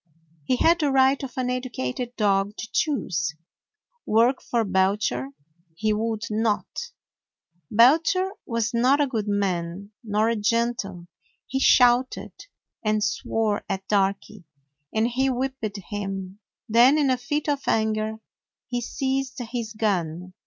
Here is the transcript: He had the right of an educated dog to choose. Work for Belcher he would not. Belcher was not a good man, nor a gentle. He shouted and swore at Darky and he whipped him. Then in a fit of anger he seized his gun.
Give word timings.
He 0.45 0.55
had 0.55 0.79
the 0.79 0.89
right 0.91 1.21
of 1.21 1.33
an 1.37 1.51
educated 1.51 2.15
dog 2.15 2.57
to 2.57 2.67
choose. 2.73 3.35
Work 4.07 4.41
for 4.41 4.63
Belcher 4.63 5.29
he 5.75 5.93
would 5.93 6.23
not. 6.31 6.65
Belcher 7.69 8.31
was 8.47 8.73
not 8.73 8.99
a 8.99 9.05
good 9.05 9.27
man, 9.27 9.91
nor 10.03 10.27
a 10.27 10.35
gentle. 10.35 11.05
He 11.45 11.59
shouted 11.59 12.31
and 12.83 13.03
swore 13.03 13.63
at 13.69 13.87
Darky 13.87 14.43
and 14.91 15.07
he 15.07 15.29
whipped 15.29 15.77
him. 15.91 16.39
Then 16.67 16.97
in 16.97 17.11
a 17.11 17.17
fit 17.19 17.47
of 17.47 17.61
anger 17.67 18.15
he 18.69 18.81
seized 18.81 19.37
his 19.37 19.71
gun. 19.73 20.33